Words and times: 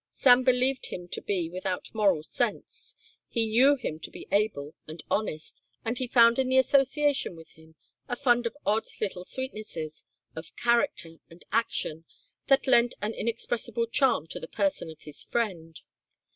Sam 0.09 0.41
believed 0.43 0.87
him 0.87 1.07
to 1.09 1.21
be 1.21 1.47
without 1.47 1.93
moral 1.93 2.23
sense; 2.23 2.95
he 3.29 3.45
knew 3.45 3.75
him 3.75 3.99
to 3.99 4.09
be 4.09 4.27
able 4.31 4.73
and 4.87 5.03
honest 5.11 5.61
and 5.85 5.99
he 5.99 6.07
found 6.07 6.39
in 6.39 6.49
the 6.49 6.57
association 6.57 7.35
with 7.35 7.51
him 7.51 7.75
a 8.09 8.15
fund 8.15 8.47
of 8.47 8.57
odd 8.65 8.87
little 8.99 9.23
sweetnesses 9.23 10.03
of 10.35 10.55
character 10.55 11.17
and 11.29 11.45
action 11.51 12.05
that 12.47 12.65
lent 12.65 12.95
an 13.03 13.13
inexpressible 13.13 13.85
charm 13.85 14.25
to 14.29 14.39
the 14.39 14.47
person 14.47 14.89
of 14.89 15.01
his 15.01 15.21
friend. 15.21 15.81